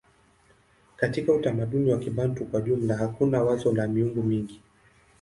Katika 0.95 1.33
utamaduni 1.33 1.91
wa 1.91 1.99
Kibantu 1.99 2.45
kwa 2.45 2.61
jumla 2.61 2.97
hakuna 2.97 3.41
wazo 3.43 3.71
la 3.73 3.87
miungu 3.87 4.23
mingi. 4.23 4.61